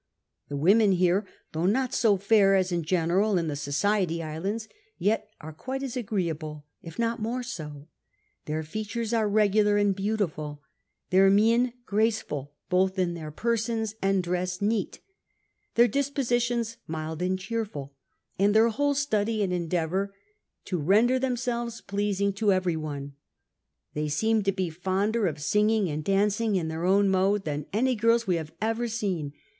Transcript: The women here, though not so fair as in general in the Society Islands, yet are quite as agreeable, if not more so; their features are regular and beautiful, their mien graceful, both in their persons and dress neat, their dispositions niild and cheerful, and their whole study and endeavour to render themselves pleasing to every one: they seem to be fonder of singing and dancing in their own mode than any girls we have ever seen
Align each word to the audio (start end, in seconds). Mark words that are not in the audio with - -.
The 0.49 0.57
women 0.57 0.93
here, 0.93 1.27
though 1.51 1.67
not 1.67 1.93
so 1.93 2.17
fair 2.17 2.55
as 2.55 2.71
in 2.71 2.81
general 2.81 3.37
in 3.37 3.47
the 3.49 3.55
Society 3.55 4.23
Islands, 4.23 4.67
yet 4.97 5.29
are 5.39 5.53
quite 5.53 5.83
as 5.83 5.95
agreeable, 5.95 6.65
if 6.81 6.97
not 6.97 7.21
more 7.21 7.43
so; 7.43 7.87
their 8.45 8.63
features 8.63 9.13
are 9.13 9.29
regular 9.29 9.77
and 9.77 9.95
beautiful, 9.95 10.63
their 11.11 11.29
mien 11.29 11.73
graceful, 11.85 12.55
both 12.67 12.97
in 12.97 13.13
their 13.13 13.29
persons 13.29 13.93
and 14.01 14.23
dress 14.23 14.59
neat, 14.59 15.01
their 15.75 15.87
dispositions 15.87 16.77
niild 16.89 17.21
and 17.21 17.37
cheerful, 17.37 17.93
and 18.39 18.55
their 18.55 18.69
whole 18.69 18.95
study 18.95 19.43
and 19.43 19.53
endeavour 19.53 20.15
to 20.65 20.79
render 20.79 21.19
themselves 21.19 21.79
pleasing 21.79 22.33
to 22.33 22.51
every 22.51 22.75
one: 22.75 23.13
they 23.93 24.09
seem 24.09 24.41
to 24.41 24.51
be 24.51 24.71
fonder 24.71 25.27
of 25.27 25.39
singing 25.39 25.91
and 25.91 26.03
dancing 26.03 26.55
in 26.55 26.69
their 26.69 26.85
own 26.85 27.07
mode 27.07 27.45
than 27.45 27.67
any 27.71 27.93
girls 27.93 28.25
we 28.25 28.37
have 28.37 28.51
ever 28.59 28.87
seen 28.87 29.33